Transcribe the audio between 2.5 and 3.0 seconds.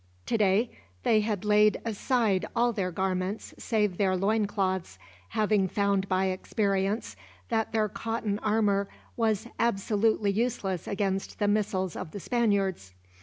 all their